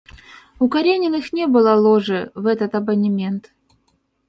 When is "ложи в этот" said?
1.75-2.73